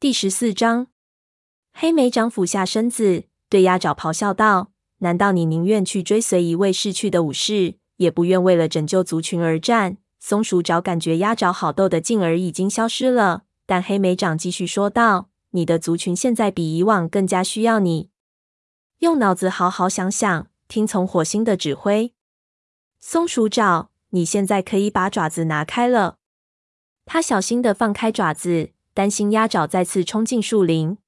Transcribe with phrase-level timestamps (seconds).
[0.00, 0.86] 第十四章，
[1.74, 18.08] 黑莓长俯下身子，对鸭爪咆哮道：“难道你宁愿去追随一位逝去的武士，也不愿为了拯救族群而战？”松鼠爪感觉鸭爪好斗的劲儿已经消失了，但黑莓长继续说道：“你的族群现在比以往更加需要你，
[19.00, 22.14] 用脑子好好想想，听从火星的指挥。”
[23.00, 26.16] 松鼠爪，你现在可以把爪子拿开了。
[27.04, 28.70] 他小心地放开爪子，
[29.00, 30.98] 担心鸭爪再次冲进树林。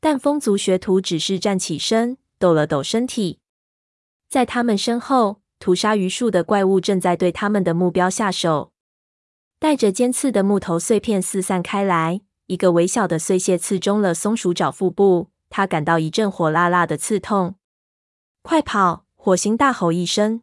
[0.00, 3.38] 但风族学徒只是站起身，抖了抖身体，
[4.30, 5.42] 在他们身后。
[5.58, 8.72] 屠杀榆树的怪物正在对他们的目标下手，
[9.58, 12.22] 带着尖刺的木头碎片四散开来。
[12.46, 17.56] 一个微小的碎屑刺中了松鼠爪腹部，他感到一阵火辣辣的刺痛。
[18.40, 19.04] 快跑！
[19.14, 20.40] 火星大吼一声。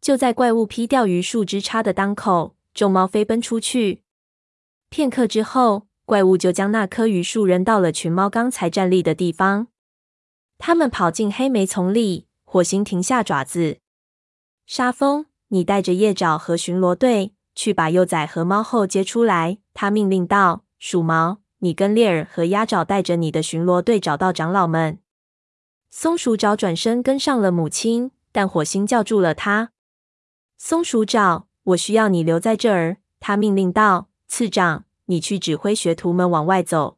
[0.00, 4.04] 就在怪物劈掉榆树枝杈的当口，众猫飞奔出去。
[4.90, 9.68] 片刻之后，怪物就将那棵榆树扔到了群猫刚才站立的地方。
[10.58, 13.78] 他们跑进黑莓丛里，火星停下爪子。
[14.66, 19.58] 沙风，你带着夜爪和巡逻队去把幼崽和猫后接出来。
[19.72, 24.98] 他命令道：“鼠毛，你跟猎儿和鸭爪带着你的巡逻队找到长老们。”
[25.88, 29.70] 松鼠爪转身跟上了母亲，但火星叫住了他。
[30.58, 32.96] 松鼠爪，我需要你留在这儿。
[33.20, 36.96] 他命令道：“次长，你去指挥学徒们往外走。”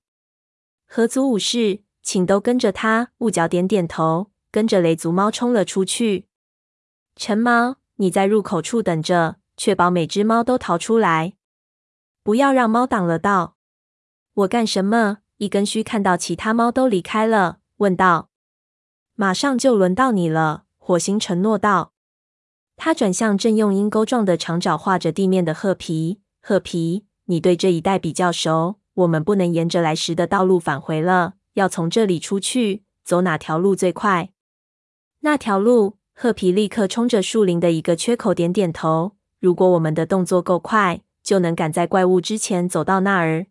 [0.87, 3.11] 合族武士，请都跟着他。
[3.19, 6.29] 雾角点点头，跟着雷族猫冲了出去。
[7.17, 11.35] 陈猫，你在入口处等着，确保每只猫都逃出来，
[12.23, 13.57] 不要让猫挡了道。
[14.35, 15.19] 我干什么？
[15.39, 18.29] 一根须看到其他猫都离开了，问道
[19.17, 21.93] ：“马上就轮到你了。”火星承诺道。
[22.77, 26.21] 他转向正用鹰钩状的长爪画着地面的褐皮。
[26.41, 28.77] 褐皮，你对这一带比较熟。
[28.95, 32.85] 我们不能沿着来时的道路返回了，要从这里出去。
[33.05, 34.33] 走哪条路最快？
[35.21, 35.99] 那条路。
[36.15, 39.17] 褐皮立刻冲着树林的一个缺口点点头。
[39.41, 43.47] 如果我们的动作够快，就能赶在怪物之前走到那儿。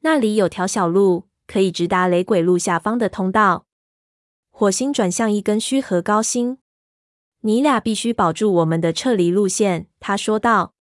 [0.00, 3.66] 那里有条小路，可以直达雷鬼路下方的通道。
[4.50, 6.58] 火星转向一根须和高星
[7.42, 10.73] ：“你俩必须保住我们的撤离路线。”他说道：“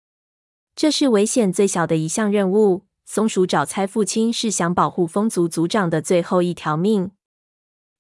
[0.75, 7.11] 这是危险最小的一项任务。”松鼠爪猜父亲是想保护风族族长的最后一条命。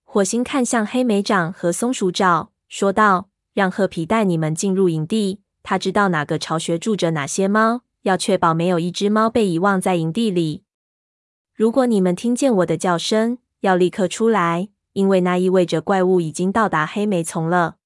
[0.04, 2.50] 火星看向黑莓长和松鼠爪。
[2.68, 5.40] 说道：“让褐皮带你们进入营地。
[5.62, 10.62] 他知道哪个巢穴住着哪些猫，要确保没有一只猫被遗忘在营地里。
[11.54, 17.76] 如果你们听见我的叫声，要立刻出来，因为那意味着怪物已经到达黑莓丛了。”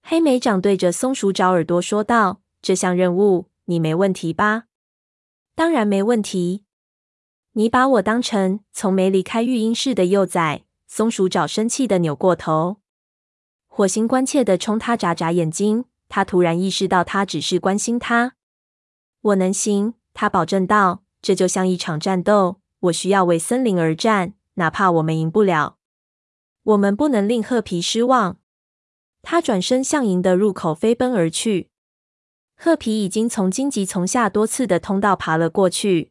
[0.00, 4.64] 黑莓长对着松鼠爪耳朵说道：“这项任务你没问题吧
[5.56, 6.64] ？”“当然没问题。
[7.54, 12.78] ”“你把我当成从没离开育婴室的幼崽。”松鼠爪生气的扭过头。
[13.66, 18.34] 火星关切的冲他眨眨眼睛，他突然意识到他只是关心他。
[19.20, 21.04] 我能行，他保证道。
[21.20, 25.76] 这就像一场战斗，我需要为森林而战，哪怕我们赢不了。
[26.62, 28.38] 我们不能令褐皮失望。
[29.20, 31.70] 他转身向营的入口飞奔而去。
[32.60, 36.10] 褐皮已经从荆棘丛下多次的通道爬了过去。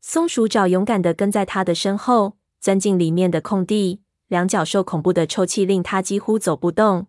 [0.00, 4.00] 松鼠爪勇敢的跟在他的身后，钻进里面的空地。
[4.26, 7.06] 两脚兽恐怖的臭气令他几乎走不动。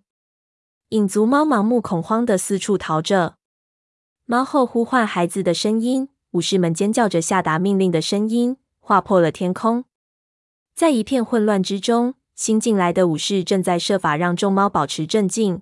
[0.89, 3.37] 影族猫盲目恐慌的四处逃着。
[4.25, 9.85] 猫后呼唤孩子的声音，武士们尖叫着下达命令的声音，划破了天空。
[10.75, 15.61] 在一片混乱之中，新进来的武士正在设法让众猫保持镇静。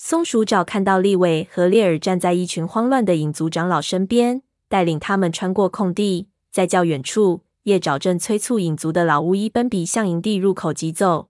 [0.00, 7.42] 松鼠爪看到利伟和列尔站在一群慌乱的影族长老身边，带领他们穿过空地，在较远处。
[7.64, 11.28] 夜爪正催促影族的老巫医奔鼻向营地入口疾走。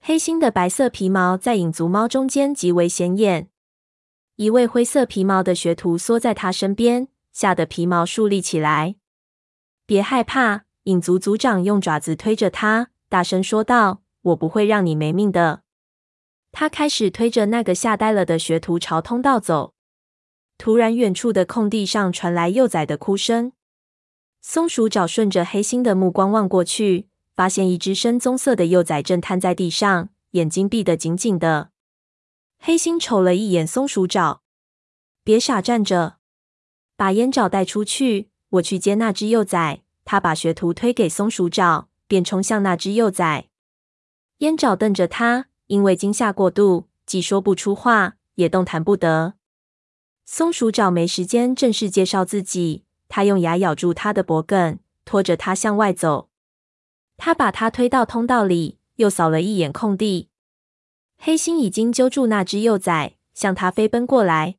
[0.00, 3.50] 黑心的白色皮毛在影族猫中间极为显眼。
[4.36, 8.94] 一位灰色皮毛的学徒缩在他身边，吓得皮毛竖立起来。
[9.84, 15.61] 别害怕，影族族长用爪子推着他，大声说道：“我不会让你没命的。”
[16.52, 19.74] 他开始推着那个吓呆了的学徒朝通道走。
[20.58, 23.52] 突然，远处的空地上传来幼崽的哭声。
[24.40, 31.70] 松鼠爪顺着黑猩的目光望过去，发现一只深棕色的幼崽正瘫在地上，眼睛闭得紧紧的。
[32.58, 34.42] 黑猩瞅了一眼松鼠爪，
[35.24, 36.18] 别傻站着，
[36.96, 39.82] 把烟爪带出去，我去接那只幼崽。
[40.04, 43.48] 他把学徒推给松鼠爪，便冲向那只幼崽。
[44.38, 49.32] 烟爪瞪着他，因为惊吓过度，既说不出话，也动弹不得。
[50.26, 52.84] 松鼠爪没时间正式介绍自己。
[53.08, 56.28] 他用牙咬住他的脖梗，拖着他向外走。
[57.16, 60.28] 他把他推到通道里，又扫了一眼空地。
[61.16, 64.56] 黑心已经揪住那只幼崽，向他飞奔过来。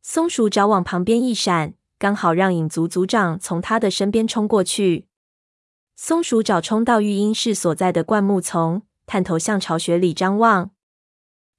[0.00, 5.08] 松鼠爪往旁边一闪，刚好让影族族长从他的身边冲过去。
[5.96, 10.70] 松鼠爪冲到育婴室所在的灌木丛，探头向巢穴里张望。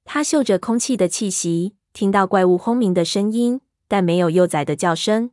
[0.04, 5.32] 他嗅着空气的气息，听到怪物轰鸣的声音，但没有幼崽的叫声。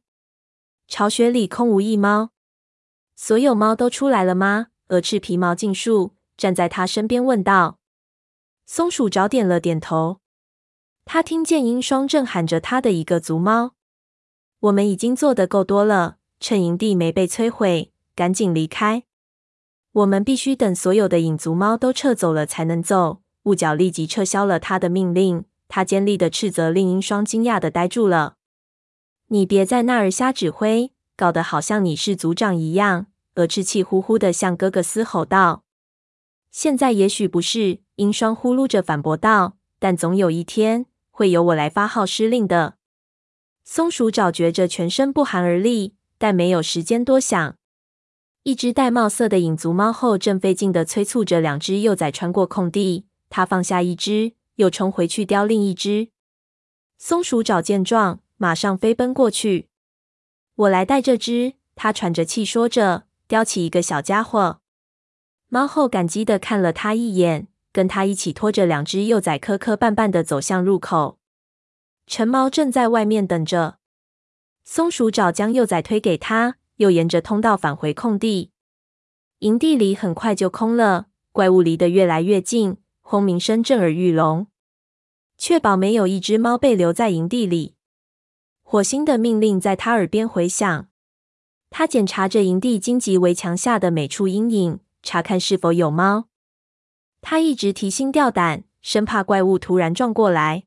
[0.86, 2.32] 巢穴里空无一猫。
[3.16, 4.68] 所有猫都出来了吗？
[4.90, 7.80] 鹅翅皮毛尽数站在他身边问道。
[8.66, 10.20] 松鼠爪点了点头。
[11.06, 13.76] 他听见鹰双正喊着他的一个族猫
[14.60, 19.06] ：“我们已经做得够多了，趁营地没被摧毁，赶紧离开。
[19.92, 25.46] 我们必须等所有的影族猫都撤走了才能走。”雾角立即撤销了他的命令。
[25.68, 28.36] 他尖利的斥责令鹰双惊讶的呆住了。
[29.30, 35.64] “你别在那儿瞎指挥，搞得好像你是族长一样。”鹅翅气呼呼的向哥哥嘶吼道。
[36.52, 42.76] “现在也许不是。”鹰双呼噜着反驳道，“但总有一天。”会由我来发号施令的。
[43.66, 47.58] 松鼠爪觉着全身不寒而栗，但没有时间多想。
[48.44, 53.06] 一只玳瑁色的影族猫后正费劲地催促着两只幼崽穿过空地。
[53.30, 56.10] 它放下一只，又冲回去叼另一只。
[56.98, 59.70] 松鼠爪见状，马上飞奔过去。
[60.56, 64.62] 我来带这只，它喘着气说着，叼起一个小家伙。
[65.48, 67.48] 猫后感激地看了它一眼。
[67.72, 71.20] 跟他一起拖着两只幼崽，磕磕绊绊的走向入口。
[72.08, 73.78] 成猫正在外面等着。
[74.64, 78.52] 松鼠爪将幼崽推给他，又沿着通道返回空地。
[79.40, 84.48] 营地里很快就空了，怪物离得越来越近，轰鸣声震耳欲聋。
[85.38, 87.76] 确保没有一只猫被留在营地里。
[88.62, 90.88] 火星的命令在他耳边回响。
[91.70, 96.28] 他检查着营地荆棘围墙下的每处阴影，查看是否有猫。
[97.22, 100.66] 他一直提心吊胆，生怕怪物突然撞过来。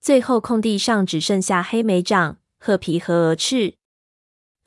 [0.00, 3.77] 最后，空地上只剩下黑莓掌、褐皮和鹅翅。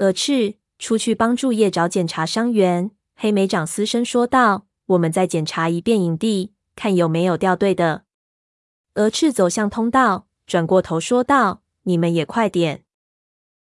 [0.02, 2.90] 鹅翅，出去帮助叶找检查伤员。
[3.16, 8.06] 黑莓长嘶声说道：“我们再检查一遍营地，看有没有掉队的。”
[8.96, 12.84] 鹅翅走向通道，转过头说道：“你们也快点。”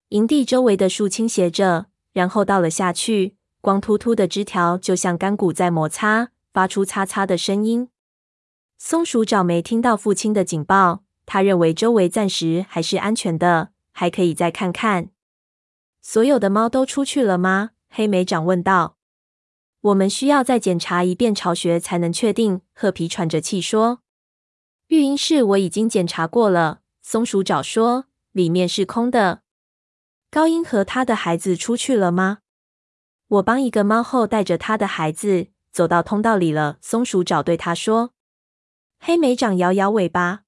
[0.10, 6.30] 营地周围的树倾斜着，然后倒了下去，光秃秃的枝条就像干骨在摩擦。
[6.54, 7.90] 发出擦擦的声音。
[8.80, 15.10] 松鼠爪没听到父亲的警报，他认为周围暂时还是安全的，还可以再看看。
[16.10, 17.72] 所有的猫都出去了吗？
[17.90, 18.96] 黑莓掌问道。
[19.82, 22.62] 我们需要再检查一遍巢穴才能确定。
[22.74, 24.00] 褐皮喘着气说。
[24.88, 29.42] 育婴室我已经检查过了，松鼠爪说，里面是空的。
[30.32, 32.38] 高音和他的孩子出去了吗？
[33.28, 35.48] 我帮一个猫后带着他的孩子。
[35.74, 38.14] 走到通道里了，松鼠爪对他说。
[38.98, 40.44] 黑莓掌摇摇尾巴。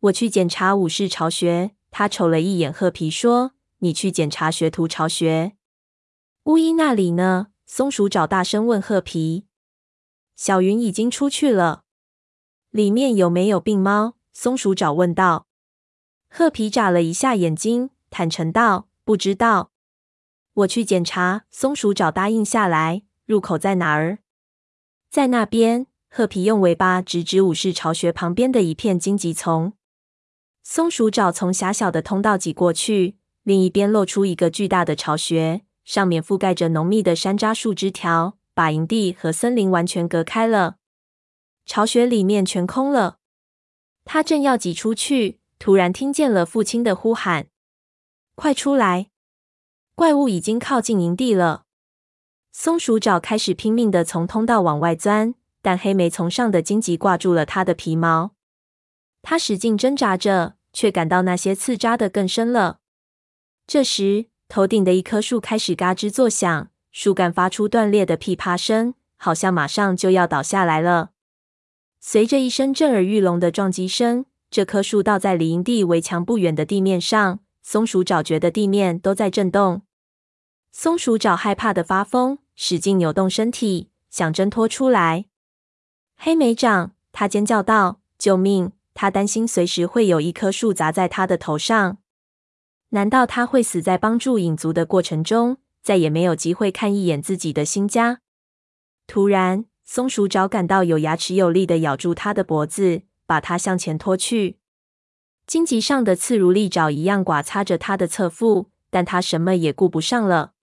[0.00, 1.70] 我去检查武士巢穴。
[1.90, 5.56] 他瞅了一眼褐皮，说：“你去检查学徒巢穴。”
[6.44, 7.48] 乌衣那里呢？
[7.66, 9.46] 松鼠爪大声问褐皮。
[10.36, 11.84] 小云已经出去了。
[12.70, 14.14] 里面有没有病猫？
[14.32, 15.46] 松鼠爪问道。
[16.28, 19.72] 褐皮眨了一下眼睛，坦诚道：“不知道。”
[20.54, 21.44] 我去检查。
[21.50, 23.02] 松鼠爪答应下来。
[23.24, 24.18] 入口在哪儿？
[25.10, 29.72] 在那边，褐皮用尾巴指指武士巢穴旁边的一片荆棘丛。
[30.62, 40.78] 松鼠爪从狭小的通道挤过去，另一边露出一个巨大的巢穴，上面覆盖着浓密的山楂树枝条，把营地和森林完全隔开了。
[41.64, 43.18] 巢穴里面全空了。
[44.04, 47.46] 他正要挤出去，突然听见了父亲的呼喊
[48.34, 49.10] ：“快出来！
[49.94, 51.66] 怪物已经靠近营地了。”
[52.50, 58.32] 松鼠爪开始拼命地从通道往外钻，但黑莓从上的荆棘挂住了它的皮毛。
[59.22, 62.80] 它使劲挣扎着，却感到那些刺扎得更深了。
[63.66, 71.10] 这时，头顶的一棵树开始嘎吱作响，树干发出断裂的噼啪声，好像马上就要倒下来了。
[71.98, 77.40] 随着一声震耳欲聋的撞击声，这棵树倒在离营地围墙不远的地面上。
[77.62, 79.82] 松鼠爪觉得地面都在震动。
[80.70, 82.38] 松鼠爪害怕得发疯。
[82.54, 85.26] 使劲扭动身体，想挣脱出来。
[86.16, 91.98] 黑莓掌，他尖叫道：“救命！”他担心随时会有一棵树砸在他的头上。
[92.90, 98.20] 难道他会死在帮助影族的过程中，再也没有机会看一眼自己的新家？
[99.06, 104.58] 突然，松鼠爪感到有牙齿有力的咬住他的脖子，把他向前拖去。
[105.46, 110.54] 荆棘上的刺如利爪一样刮擦着他的侧腹，但他什么也顾不上了。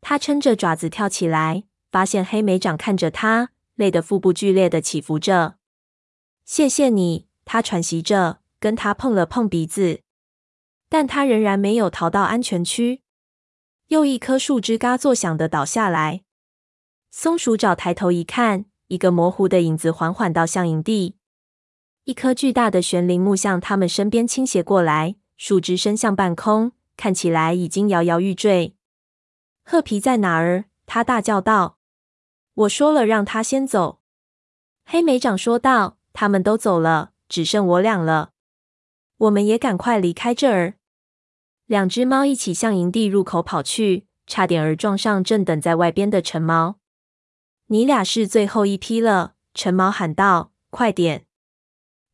[0.00, 5.56] 他撑着爪子跳起来，发现黑莓长看着他，累得腹部剧烈的起伏着。
[6.44, 10.02] 谢谢你，他喘息着，跟他碰了碰鼻子，
[10.88, 13.02] 但他仍然没有逃到安全区。
[13.88, 16.22] 又一棵树枝嘎作响的倒下来。
[17.10, 21.16] 松鼠爪抬头一看，一个模糊的影子缓缓倒向营地。
[22.04, 28.76] 一棵巨大的悬铃木向他们身边倾斜过来，树枝伸向半空，看起来已经摇摇欲坠。
[29.64, 30.66] 褐皮在哪儿？
[30.86, 31.78] 他大叫道
[32.54, 34.00] ：“我说了，让他先走。”
[34.86, 38.30] 黑莓长说道：“他们都走了，只剩我俩了。
[39.18, 40.74] 我们也赶快离开这儿。”
[41.66, 46.76] 两只猫一起向营地入口跑去，差点儿撞上正等在外边的陈毛。
[47.68, 51.26] “你俩是最后一批了！”陈毛喊道，“快点！”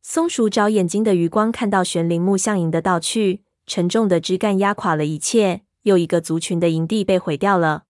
[0.01, 5.63] 松鼠找眼睛的余光看到悬铃木向营的倒去，沉重的枝干压垮了一切。
[5.83, 7.83] 又一个族群的营地被毁掉了。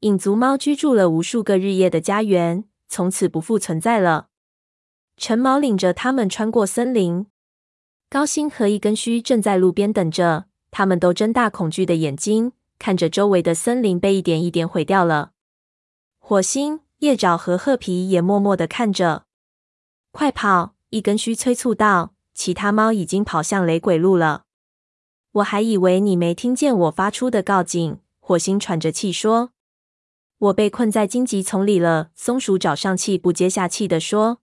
[0.00, 4.28] 影族猫居住了无数个日夜的家园，从此不复存在了。
[5.16, 7.26] 陈毛领着他们穿过森林，
[8.10, 10.46] 高星和一根须正在路边等着。
[10.72, 15.30] 他们都睁大恐惧的眼睛，看着周围的森林被一点一点毁掉了。
[16.18, 19.26] 火星、叶爪和褐皮也默默的看着。
[20.10, 20.74] 快跑！
[20.90, 22.14] 一根须催促道。
[22.34, 24.46] 其他猫已经跑向雷鬼路了。
[25.32, 27.98] 我还以为你没听见我发出的告警。
[28.18, 29.52] 火星喘着气说
[30.38, 34.40] ：“我被困在荆棘丛里了。”松鼠爪上气不接下气地说：“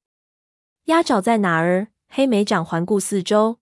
[0.85, 3.59] 鸭爪在哪儿？”黑莓长环顾四周，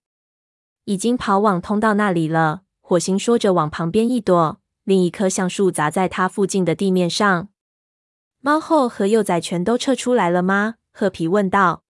[0.84, 2.62] 已经跑往通道那里了。
[2.80, 7.48] 火星说着往旁边一躲，另一棵橡树砸在他附近的地面上。
[8.40, 10.76] 猫后和幼崽全都撤出来了吗？
[10.92, 11.82] 褐皮问道。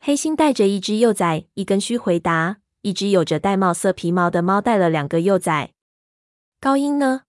[0.00, 2.58] 黑星带着一只幼崽，一根须回答。
[2.82, 5.72] 一只有着玳瑁色皮毛的猫带了两个幼崽。
[6.60, 7.22] 高音呢？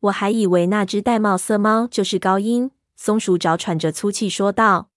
[0.00, 2.70] 我还以为那只玳瑁色猫就是高音。
[2.94, 4.90] 松鼠爪喘着粗气说道：“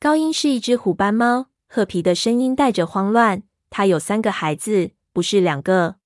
[0.00, 3.44] 高音是一只虎斑猫。”褐皮的声音带着慌乱。
[3.70, 5.98] 它有三个孩子，不是两个。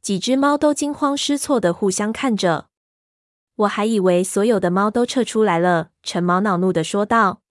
[0.00, 2.68] 几只猫都惊慌失措的互相看着。
[3.56, 5.90] 我还以为所有的猫都撤出来了。
[6.04, 7.42] 橙毛恼怒的说道：“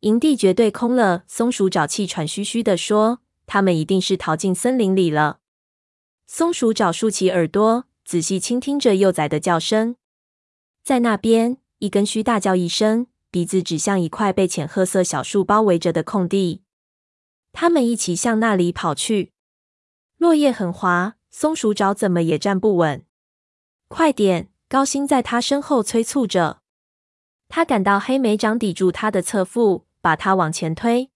[0.00, 3.20] 营地绝对空了。”松鼠爪气喘吁吁的说。
[3.46, 5.38] 他们一定是逃进森林里了。
[6.26, 9.94] 松鼠爪竖起耳朵，仔细倾听着幼崽的叫声。
[10.82, 16.62] 在那边，一根须大叫一声，鼻子指向一块被浅褐色小树包围着的空地。
[17.52, 19.32] 他们一起向那里跑去。
[20.16, 23.04] 落叶很滑，松鼠爪怎么也站不稳。
[23.88, 24.48] 快点！
[24.68, 26.60] 高星在他身后催促着。
[27.48, 31.10] 他感到黑莓掌抵住他的侧腹，把他往前推。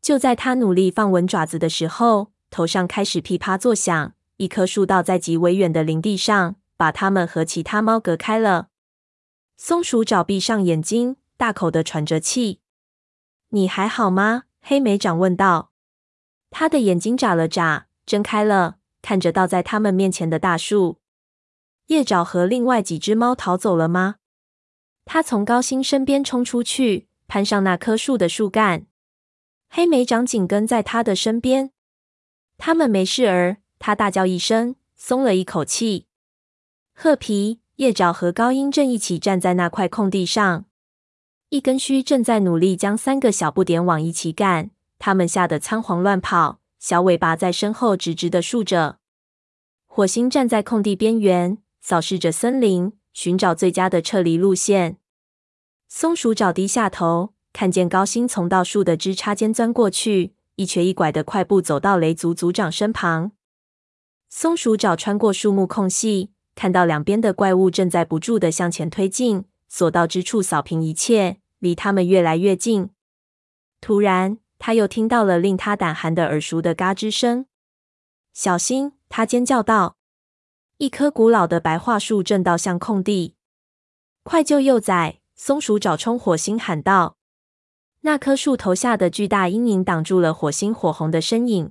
[0.00, 8.68] 就在他努力放稳爪子的时候，头上开始噼啪作响，一棵树倒在极为远的林地上，把他们和其他猫隔开了。
[9.58, 12.60] 松鼠爪闭上眼睛，大口的喘着气。
[13.50, 15.72] “你还好吗？”黑莓长问道。
[16.50, 20.98] 他的眼睛眨了眨，睁开了，看着倒在他们面前的大树。
[21.86, 24.16] 叶爪和另外几只猫逃走了吗？
[25.04, 28.86] 他从高星身边冲出去，攀上那棵树的树干。
[29.68, 31.72] 黑莓长紧跟在他的身边，
[32.56, 33.56] 他们没事儿。
[33.78, 36.06] 他大叫一声，松了一口气。
[36.94, 40.66] 褐皮、叶爪和高音正一起站在那块空地上，
[41.52, 44.70] 一根须正在努力将三个小不点往一起赶。
[44.98, 48.96] 他们吓得仓皇乱跑，小尾巴在身后直直的竖着。
[49.86, 54.96] 火星站在空地边缘，扫视着森林，寻找最佳的撤离路线。
[55.88, 57.34] 松鼠爪低下头。
[57.52, 63.32] 看见高星从倒树的枝杈间钻过去，一瘸一拐的快步走到雷族族长身旁。
[64.30, 72.90] 松鼠爪穿过树木空隙，看到两边的怪物正在不住的向前推进，所到之处扫平一切，离他们越来越近。
[73.80, 77.46] 突然，他又听到了令他胆寒的耳熟的嘎吱声。
[78.32, 78.94] 小心！
[79.08, 79.96] 他尖叫道
[80.78, 83.36] ：“一棵古老的白桦树正倒向空地，
[84.24, 87.16] 快救幼崽！”松鼠爪冲火星喊道。
[88.00, 91.70] 那棵树头下的巨大阴影挡住了火星火红的身影。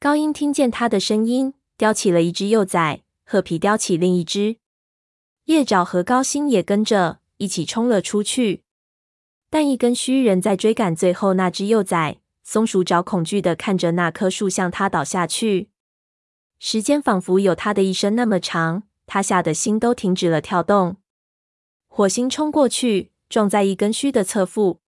[0.00, 4.56] 高音听见他的声音，叼起了一只幼崽，褐皮叼起另一只，
[5.44, 8.64] 叶爪和高星也跟着一起冲了出去。
[9.50, 12.18] 但一根须仍在追赶最后那只幼崽。
[12.42, 15.68] 松鼠爪恐惧的看着那棵树向他倒下去，
[16.58, 20.96] 时间仿佛有他的一生那么长，他吓得心都停止了跳动。
[21.88, 24.80] 火星冲过去，撞在一根须的侧腹。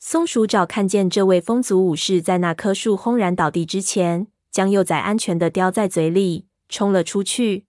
[0.00, 7.66] 松鼠爪看见这位风族武士在那棵树轰然倒地之前，将幼崽安全的叼在嘴里，冲了出去。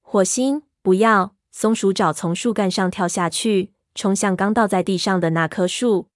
[0.00, 1.34] 火星，不要！
[1.50, 6.08] 松鼠爪从树干上跳下去，冲向刚倒在地上的那棵树。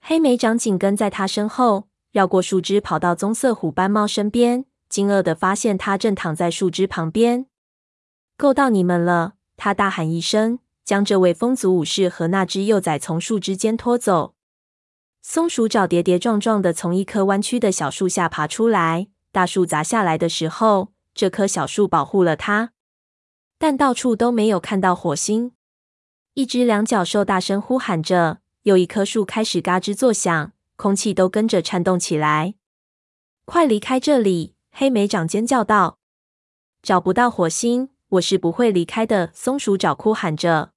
[0.00, 7.46] 黑莓长紧跟在他身后，绕过树枝，跑到棕色虎斑猫身边，惊愕地发现它正躺在树枝旁边。
[8.36, 9.34] 够到你们了！
[9.56, 14.34] 他大喊一声，将这位风族武士和那只幼崽从树枝间拖走。
[15.22, 19.06] 松鼠爪跌跌撞撞地从一棵弯曲的小树下爬出来。
[19.30, 22.72] 大树砸下来的时候，这棵小树保护了它，
[23.56, 25.52] 但到处都没有看到火星。
[26.34, 32.54] 一只两脚兽大声呼喊着，又一棵树开始嘎吱作响，空气都跟着颤动起来。
[33.44, 34.54] 快离开这里！
[34.70, 35.98] 黑莓长尖叫道
[36.82, 40.72] ：“找不到火星，我是不会离开的。”松鼠爪哭喊着：“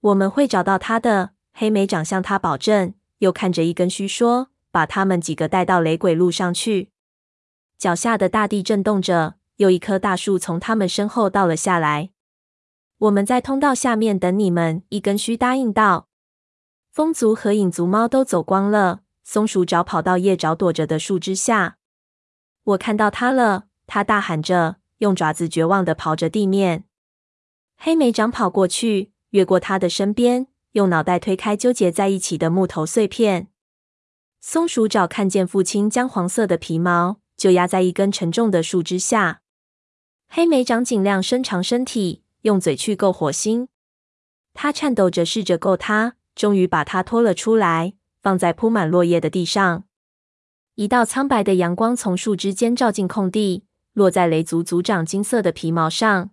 [0.00, 2.94] 我们会找到它的。”黑莓长向他保证。
[3.18, 6.88] 又看着一根须说：“把他们几个带到雷鬼路上去。”
[7.76, 12.11] 脚下的大地震动着，又一棵大树从他们身后倒了下来。
[13.02, 14.84] 我们在通道下面等你们。
[14.90, 16.08] 一根须答应道。
[16.92, 19.00] 风族和影族猫都走光了。
[19.24, 21.78] 松鼠爪跑到叶爪躲着的树枝下。
[22.62, 23.64] 我看到它了！
[23.88, 26.84] 它大喊着，用爪子绝望的刨着地面。
[27.76, 30.46] 黑莓长跑过去，越过它的身边。
[30.72, 33.48] 用脑袋推开纠结在一起的木头碎片。
[34.40, 39.42] 松鼠爪看见父亲将黄色的皮毛就压在一根沉重的树枝下。
[40.28, 43.68] 黑莓长尽量伸长身体，用嘴去够火星。
[44.54, 49.84] 他颤抖着试着够它，终于把它拖了出来，放在铺满落叶的地上。
[50.74, 56.30] 一道苍白的阳光从树枝间照进空地，落在雷族族长金色的皮毛上。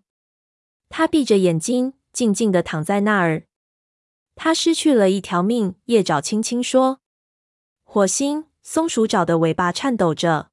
[0.89, 3.43] 他闭着眼睛，静静地躺在那儿。
[4.35, 6.99] 他失去了一条命，叶爪轻轻说
[7.83, 10.51] ：“火星。”松鼠爪的尾巴颤抖着。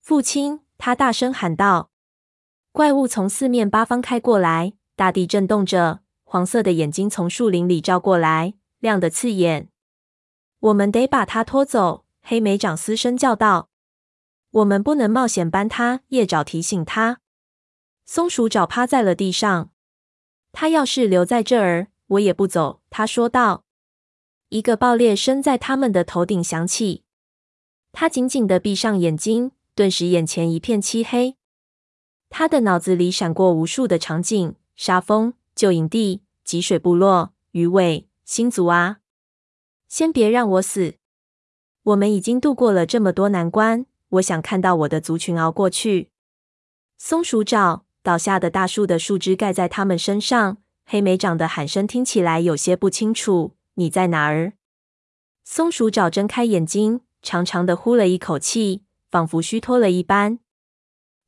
[0.00, 1.90] 父亲，他大声喊道。
[2.76, 9.70] 怪物从四面八方开过来，大地震动着，黄色的眼睛从树林里照过来，亮得刺眼。
[10.60, 13.70] 我们得把他拖走，黑莓长嘶声叫道。
[14.50, 17.20] 我们不能冒险搬他，叶爪提醒他。
[18.04, 19.70] 松鼠爪趴在了地上。
[20.52, 21.86] 他要是留在这儿。
[22.08, 23.64] 我也不走，他说道。
[24.50, 27.04] 一个爆裂声在他们的头顶响起。
[27.92, 31.38] 他紧紧地闭上眼睛，顿时眼前一片漆黑。
[32.38, 38.98] 他的脑子里闪过无数的场景：沙峰、旧营地、积水部落、鱼尾、星族啊！
[39.88, 40.96] 先别让我死！
[41.82, 46.10] 我们已经度过了这么多难关，我想看到我的族群熬过去。
[46.98, 50.58] 松鼠爪倒下的大树的树枝盖在他们身上。
[50.84, 53.54] 黑莓长的喊声听起来有些不清楚。
[53.76, 54.52] 你在哪儿？
[55.42, 60.40] 松鼠爪睁开眼睛，长长的呼了一口气，仿佛虚脱了一般。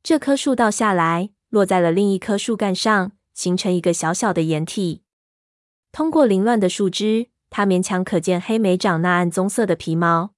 [0.01, 5.03] 这棵树倒下来，落在了另一棵树干上，形成一个小小的掩体。
[5.91, 10.33] 通过凌乱的树枝，他勉强可见黑莓长那暗棕色的皮毛。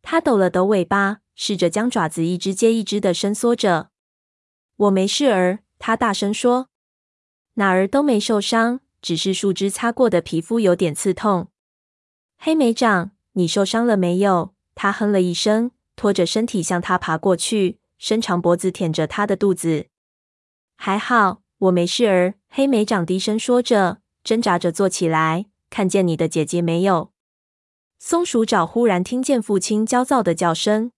[0.00, 3.90] 他抖了抖尾巴，试着将爪子一只接一只的伸缩着。
[4.76, 6.68] 我没事儿，他大声说。
[7.54, 11.48] 哪儿都没受伤，只是树枝擦过的皮肤有点刺痛。
[12.38, 14.54] 黑莓长，你受伤了没有？
[14.74, 19.88] 他哼了一声，拖着身体向他爬过去，伸长脖子舔着他的肚子。
[20.76, 22.34] 还好，我没事儿。
[22.48, 25.46] 黑莓长低声说着，挣扎着坐起来。
[25.68, 27.12] 看见你的姐姐没有？
[27.98, 30.92] 松鼠爪忽然听见父亲焦躁的叫声，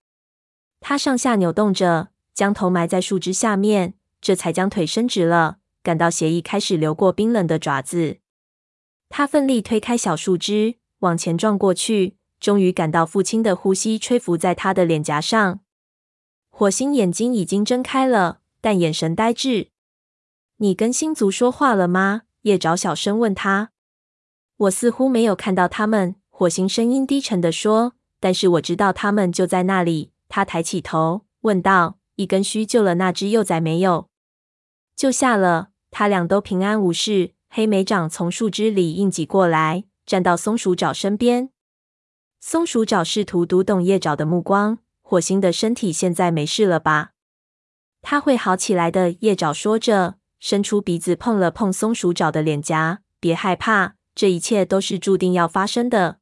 [0.79, 5.57] 他上下扭动着，将头埋在树枝下面，这才将腿伸直了。
[5.83, 8.19] 感到血液开始流过冰冷的爪子，
[9.09, 15.59] 他奋力推开小树枝，往前撞过去，终于感到父亲的呼吸吹拂在他的脸颊上。
[16.63, 19.71] 火星眼睛已经睁开了，但眼神呆滞。
[20.59, 22.23] 你跟星族说话了吗？
[22.43, 23.73] 叶爪小声问他。
[24.57, 26.15] 我似乎没有看到他们。
[26.31, 27.95] 火星声音低沉地说。
[28.21, 30.13] 但是我知道他们就在那里。
[30.29, 34.09] 他抬起头问道：“一根须救了那只幼崽没有？”
[34.95, 35.71] 救下了。
[35.91, 37.33] 他俩都平安无事。
[37.49, 41.51] 黑莓长从树枝里硬挤过来，站到松鼠爪身边。
[42.39, 44.79] 松鼠爪试图读懂叶爪的目光。
[45.13, 47.11] 火星的身体现在没事了吧？
[48.01, 49.15] 他会好起来的。
[49.21, 53.03] 叶爪说着，伸出鼻子碰了碰松鼠爪的脸颊。
[53.21, 56.17] 别害怕，这一切都是注定要发生的。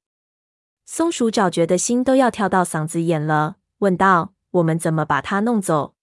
[0.85, 5.95] 松鼠爪觉得心都要跳到嗓子眼了，问道：“我们怎么把它弄走？”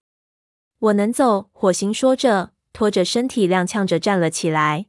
[0.80, 1.50] 我能走。
[1.52, 2.52] 火星说着。
[2.72, 4.86] 拖着身体踉跄着站了起来。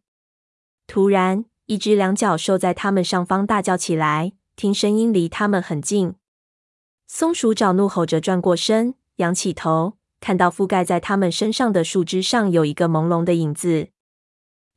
[0.88, 6.16] 突然，一只两脚兽在他们上方大叫起来，听声音离他们很近。
[7.12, 13.88] 松鼠爪怒吼着转过身，仰起头，看到覆盖在他们身上的树枝上有一个朦胧的影子。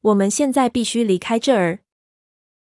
[0.01, 1.81] 我们现在必须离开这儿。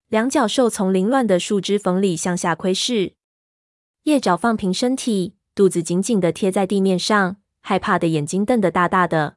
[0.09, 3.15] 两脚兽从凌乱的树枝缝里向下窥视，
[4.03, 9.37] 叶爪放平身体，肚子紧紧地贴在地面上，害怕的眼睛瞪得大大的。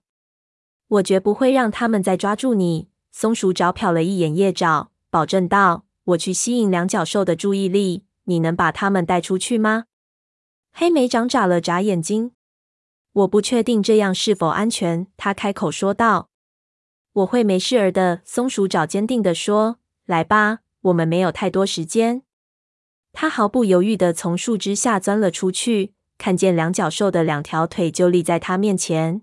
[0.88, 2.89] 我绝不会让他们再抓住你。
[3.12, 9.86] 松鼠爪瞟了一眼叶爪，保证道：“我去吸引两脚兽的注意力，你能把他们带出去吗？”
[10.74, 12.32] 黑莓长眨了眨眼睛。
[13.14, 16.30] 我不确定这样是否安全，他开口说道。
[17.14, 19.78] “我会没事儿的。”松鼠爪坚定地说。
[20.06, 22.24] “来吧。”我们没有太多时间。
[23.14, 29.22] 他毫不犹豫地从树枝下钻了出去，看见两脚兽的两条腿就立在他面前。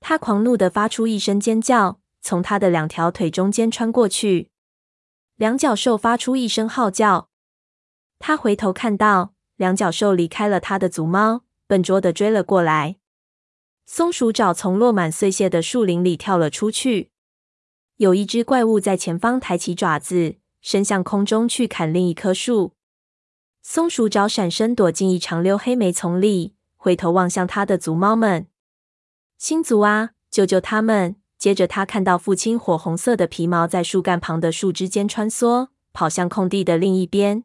[0.00, 4.50] 他狂怒地发出一声尖叫，从他的两条腿中间穿过去。
[5.36, 7.30] 两脚兽发出一声号叫。
[8.18, 12.96] 他回头看到两脚兽离开了他的足猫，笨拙地追了过来。
[13.84, 17.10] 松鼠爪从落满碎屑的树林里跳了出去。
[17.98, 20.36] 有一只怪物在前方抬起爪子。
[20.60, 22.72] 伸向空中去砍另一棵树，
[23.62, 28.48] 松鼠爪闪身躲进一长溜黑莓丛里，回头望向他的族猫们
[29.38, 37.44] ：“星族啊，救救他们！”接着，他看到父亲火红色的皮毛在树干旁的树枝间穿梭，跑向空地的另一边。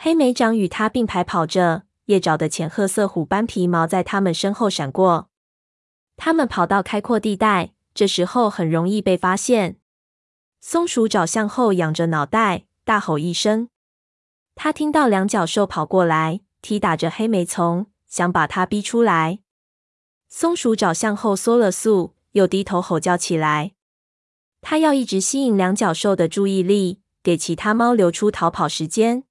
[0.00, 5.28] 黑莓长与它并排跑着，叶爪的浅褐色虎斑皮毛在他们身后闪过。
[6.16, 9.80] 他们跑到开阔地带，这时候很容易被发现。
[10.60, 13.70] 松鼠爪向后仰着脑袋，大吼一声。
[14.54, 19.40] 他听到两脚兽跑过来，踢打着黑莓丛，想把它逼出来。
[20.28, 23.72] 松鼠爪向后缩了缩，又低头吼叫起来。
[24.60, 29.24] 他要一直吸引两脚兽的注意力，给其他猫留出逃跑时间。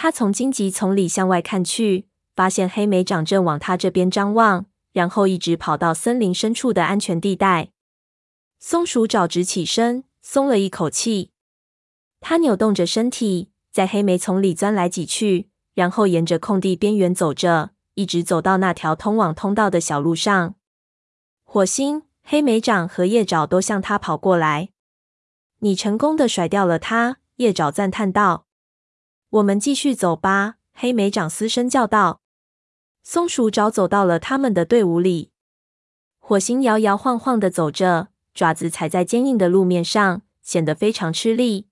[0.00, 2.06] 他从荆棘丛里向外看去，
[2.36, 7.70] 发现黑莓长正往他这边张望，然后一直跑到森林深处的安全地带。
[8.60, 10.04] 松鼠爪直起身。
[10.20, 11.30] 松了一口气，
[12.20, 20.54] 他扭动着身体，在黑莓丛里钻来挤去，然后沿着空地边缘走着，一直走到那条通往通道的小路上。
[21.44, 24.68] 火星、黑莓长和叶爪都向他跑过来。
[25.60, 28.47] 你成功的甩掉了他，叶爪赞叹道。
[29.30, 32.22] 我们继续走吧，黑莓长嘶声叫道。
[33.02, 35.30] 松鼠爪走到了他们的队伍里。
[36.18, 38.08] 火星摇摇晃晃的走着。
[38.34, 41.66] 爪子踩在坚硬的路面上，显得非常吃力。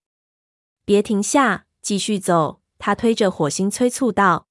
[0.85, 2.61] 别停下，继续走。
[2.79, 4.49] 他推着火星催促道。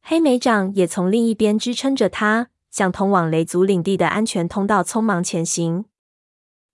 [0.00, 5.84] 黑莓长也从另一边支撑着他，向通往雷族领地的安全通道匆忙前行。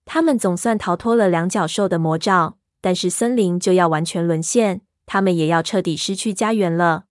[0.05, 7.05] 他们总算逃脱了两角兽的魔爪，但是森林就要完全沦陷，他们也要彻底失去家园了。